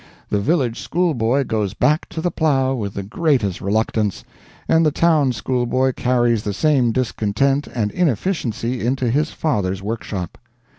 The 0.31 0.39
village 0.39 0.79
schoolboy 0.79 1.43
goes 1.43 1.75
back 1.75 2.09
to 2.09 2.21
the 2.21 2.31
plow 2.31 2.73
with 2.73 2.95
the 2.95 3.03
greatest 3.03 3.61
reluctance; 3.61 4.23
and 4.67 4.83
the 4.83 4.89
town 4.89 5.31
schoolboy 5.31 5.93
carries 5.93 6.41
the 6.41 6.53
same 6.55 6.91
discontent 6.91 7.67
and 7.67 7.91
inefficiency 7.91 8.83
into 8.83 9.11
his 9.11 9.29
father's 9.29 9.83
workshop. 9.83 10.39